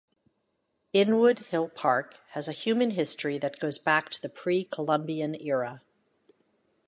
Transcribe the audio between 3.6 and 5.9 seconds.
back to the Pre-Columbian era.